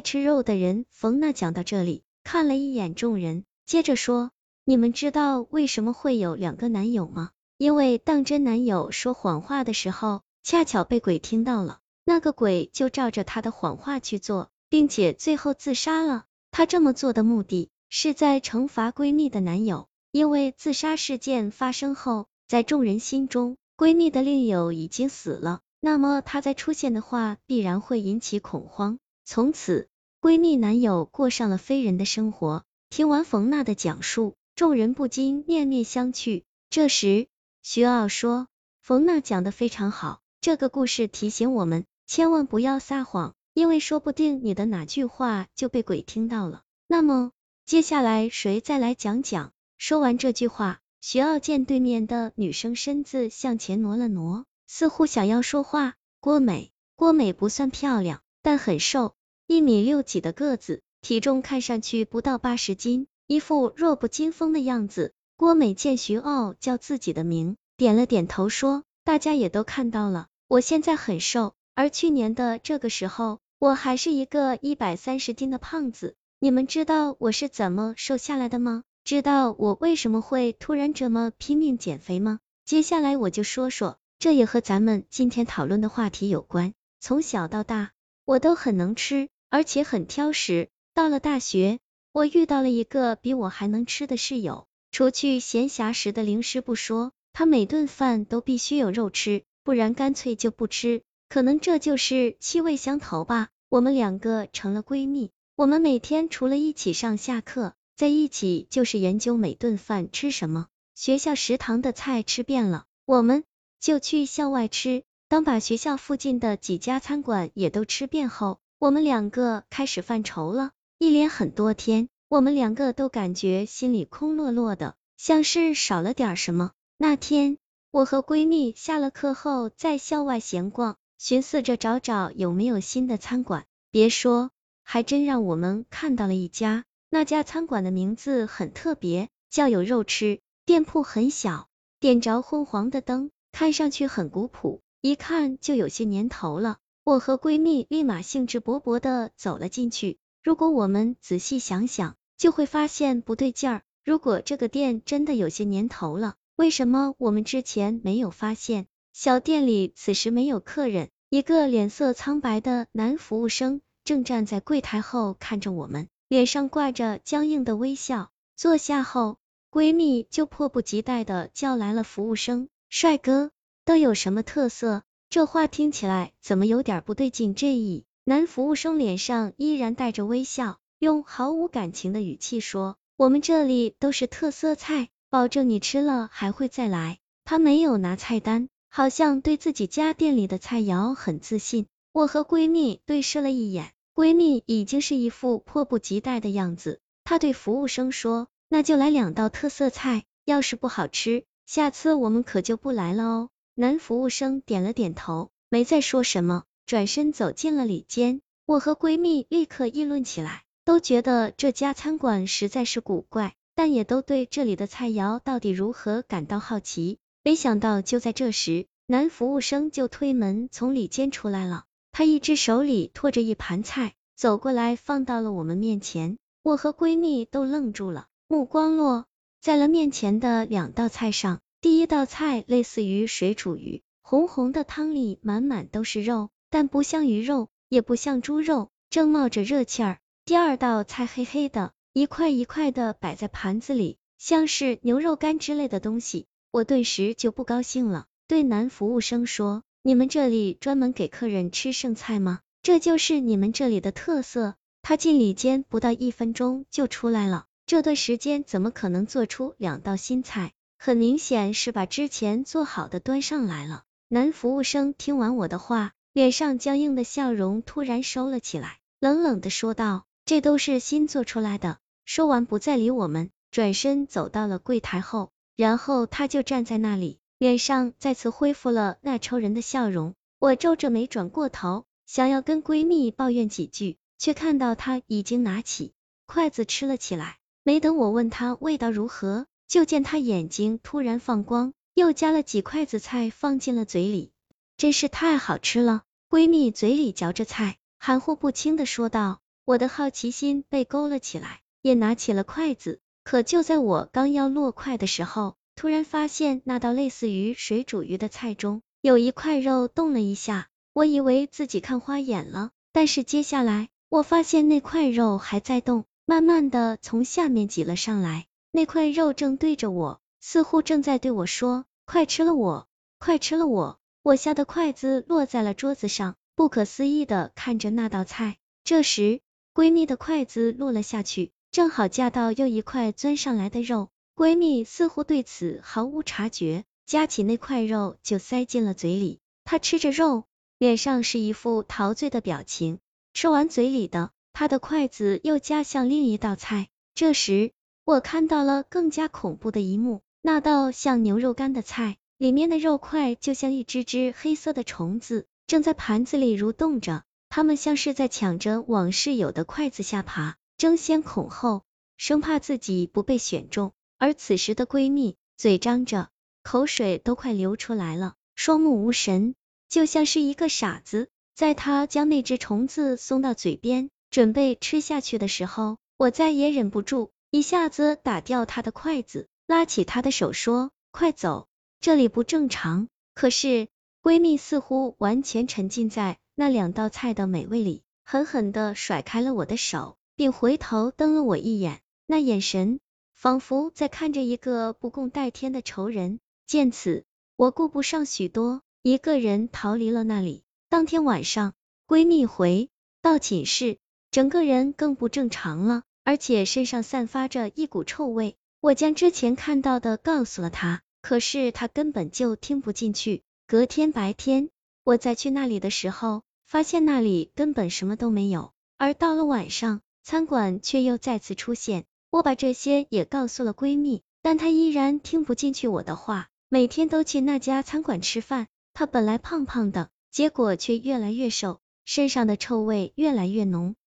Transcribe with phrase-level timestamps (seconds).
[0.00, 0.86] 吃肉的人。
[0.90, 4.30] 冯娜讲到这里，看了一眼众人，接着说
[4.64, 7.30] ：“你们知道为什么会有两个男友吗？
[7.58, 16.24] 因为当真男友说谎话的时候，恰巧被鬼听到了，那个鬼就照着他的谎话去做，并且最后自杀了。
[16.50, 28.98] 他这么做的目的是在惩罚闺蜜的男友，因为自杀事件发生后，在众人心中，闺蜜的另友已经死了。”那么他再出现的话，必然会引起恐慌。
[29.24, 29.88] 从此，
[30.20, 32.64] 闺蜜男友过上了非人的生活。
[32.90, 36.44] 听完冯娜的讲述，众人不禁面面相觑。
[36.68, 37.28] 这时，
[37.62, 38.46] 徐傲说
[38.82, 46.64] ：“冯娜讲的非常好，这个故事提醒我们，千万不要撒谎，因为说不定你的哪句话就被鬼听到了。
[46.86, 47.32] 那么，
[47.64, 54.44] 接下来谁再来讲讲？”说完这句话，徐傲见对面的女生身子向前挪了挪。
[54.66, 59.14] 似乎想要说话，郭美，郭美不算漂亮，但很瘦，
[59.50, 65.12] 一米六几的个子，体重看上去不到八十斤，一副弱不禁风的样子。
[65.36, 76.14] 郭美见徐傲叫自己的名，点了点头说：“大家也都看到了，我现在很瘦，而去年的这个时候，我还是一个一百三十斤的胖子。
[76.38, 78.84] 你们知道我是怎么瘦下来的吗？
[79.02, 82.38] 知道我为什么会突然这么拼命减肥吗？
[82.64, 86.72] 接下来我就说说。”这也和咱们今天讨论的话题有关。
[87.00, 87.90] 从小到大，
[88.24, 90.68] 我都很能吃，而且很挑食。
[90.94, 91.80] 到了大学，
[92.12, 94.66] 我遇到了一个比我还能吃的室友。
[94.90, 101.02] 除去闲暇时的零食不说，他每顿饭都必须有肉吃，不然干脆就不吃。
[101.28, 105.30] 可能这就是气味相投吧，我们两个成了闺蜜。
[105.56, 110.66] 我们每天除了一起上下课，在一起就是研究每顿饭吃什么。
[110.94, 113.44] 学校食堂的菜吃遍了，我们。
[113.78, 115.04] 就去校外吃。
[115.28, 120.70] 当把学校附近的几家餐馆也都吃遍后，我们两个开始犯愁了。
[120.96, 126.70] 一连很多天，我们两个都感觉心里空落落的，像是少了点什么。
[126.96, 127.58] 那天，
[127.90, 133.66] 我和闺蜜下了课后在校外闲逛，寻思着找找有没有新的餐馆。
[133.90, 134.50] 别说，
[134.82, 136.86] 还真让我们看到了一家。
[137.10, 140.40] 那家餐馆的名字很特别，叫有肉吃。
[140.64, 141.68] 店铺很小，
[141.98, 143.30] 点着昏黄的灯。
[143.52, 146.78] 看上去很古朴，一看就有些年头了。
[147.02, 150.18] 我和闺蜜立马兴致勃勃的走了进去。
[150.42, 153.82] 如果我们仔细想想，就会发现不对劲儿。
[154.04, 158.86] 如果这个店真的有些年头了，为什么我们之前没有发现？
[159.12, 168.30] 小店里此时没有客人，一个脸色苍白的男服务生正站在柜台后看着我们，脸上挂着僵硬的微笑。
[168.56, 169.38] 坐下后，
[169.70, 172.68] 闺蜜就迫不及待的叫来了服务生。
[172.88, 173.50] 帅哥
[173.84, 175.02] 都有什么特色？
[175.30, 177.54] 这话听起来怎么有点不对劲？
[177.54, 191.86] 这一男服务生脸上依然带着微笑，用毫无感情的语气说：“我们这里都是特色菜，保证你吃了还会再来。”他没有拿菜单，好像对自己家店里的菜肴很自信。
[192.10, 196.98] 我和闺蜜对视了一眼，闺蜜已经是一副迫不及待的样子。
[197.22, 203.50] 她对服务生说：“那就来两道特色菜，要是不好吃。”下次我们可就不来了哦。
[203.74, 208.40] 男服务生点了点头，没再说什么，转身走进了里间。
[208.66, 217.18] 我和闺蜜立刻议论起来，都觉得这家餐馆实在是古怪，但也都对这里的菜肴到底如何感到好奇。
[217.42, 226.36] 没想到就在这时，男服务生就推门从里间出来了，他一只手里托着一盘菜，走过来放到了我们面前。
[226.62, 229.24] 我和闺蜜都愣住了，目光落。
[229.60, 240.18] 在了面前的两道菜上，第一道菜类似于水煮鱼，红红的汤里满满都是肉，但不像鱼肉，也不像猪肉，正冒着热气儿。
[240.44, 246.46] 第二道菜黑黑的，一块一块的摆在盘子里，像是牛肉干之类的东西。
[246.70, 252.60] 我顿时就不高兴了，对男服务生说：“你们这里专门给客人吃剩菜吗？
[252.82, 257.64] 这就是你们这里的特色？”他进里间不到一分钟就出来了。
[257.86, 260.74] 这段时间怎么可能做出两道新菜？
[261.02, 264.02] 很明显是把之前做好的端上来了。
[264.28, 280.34] 男服务生听完我的话，脸上僵硬的笑容突然收了起来，冷冷的说道：“这都是新做出来的。”说完不再理我们，转身走到了柜台后，然后他就站在那里，脸上再次恢复了那抽人的笑容。
[280.58, 286.12] 我皱着眉转过头，想要跟闺蜜抱怨几句，却看到他已经拿起
[286.44, 287.56] 筷子吃了起来。
[287.84, 294.52] 没等我问他味道如何，就见他眼睛突然放光，又夹了几筷子菜放进了嘴里，
[294.96, 296.22] 真是太好吃了。
[296.48, 303.18] 闺蜜嘴里嚼着菜，含糊不清的说道：“我的好奇心被勾了起来，也拿起了筷子。
[303.42, 323.08] 可就在我刚要落筷的时候，突然发现那道类似于水煮鱼的菜中有一块肉动了一下，我以为自己看花眼了，但是接下来我发现那块肉还在动，慢慢的从下面挤了上来，那块肉正对着我，似乎正在对我说：“快吃了我，
[323.38, 328.78] 快吃了我。”我下的筷子落在了桌子上，不可思议的看着那道菜。
[329.04, 329.60] 这时，
[329.92, 334.30] 闺蜜的筷子落了下去，正好夹到又一块钻上来的肉。
[334.56, 339.60] 闺蜜似乎对此毫无察觉，夹起那块肉就塞进了嘴里。
[339.84, 340.64] 她吃着肉，
[340.96, 343.18] 脸上是一副陶醉的表情。
[343.52, 347.08] 吃完嘴里的，她的筷子又夹向另一道菜。
[347.34, 347.92] 这时，
[348.30, 357.42] 我看到了更加恐怖的一幕，那道像牛肉干的菜，里面的肉块就像一只只黑色的虫子，正在盘子里蠕动着。
[357.70, 362.04] 它们像是在抢着往室友的筷子下爬，争先恐后，
[362.36, 364.12] 生怕自己不被选中。
[364.38, 366.50] 而此时的闺蜜嘴张着，
[366.84, 369.74] 口水都快流出来了，双目无神，
[370.08, 371.48] 就像是一个傻子。
[371.74, 381.86] 在她将那只虫子送到嘴边，准备吃下去的时候，我再也忍不住，一下子打掉她的筷子，拉起她的手说：“快走，
[382.20, 384.08] 这里不正常。”可是
[384.42, 393.20] 闺蜜似乎完全沉浸在那两道菜的美味里，狠狠的甩开了我的手，并回头瞪了我一眼，那眼神。
[393.52, 396.60] 仿佛在看着一个不共戴天的仇人。
[396.86, 397.44] 见此，
[397.76, 400.82] 我顾不上许多，一个人逃离了那里。
[401.10, 401.92] 当天晚上，
[402.26, 403.10] 闺蜜回
[403.42, 404.16] 到寝室，
[404.50, 408.76] 整个人更不正常了，而且身上散发着一股臭味。
[409.00, 413.62] 我将之前看到的告诉了她，可是她根本就听不进去。
[413.86, 414.90] 隔天白天，
[415.24, 418.92] 我再去那里的时候，发现那里根本什么都没有。
[419.16, 422.24] 而到了晚上，餐馆却又再次出现。
[422.50, 426.68] 我把这些也告诉了闺蜜，但她依然听不进去我的话。
[426.88, 434.16] 每天都去那家餐馆吃饭，她本来胖胖的，结果却越来越瘦，身上的臭味越来越浓。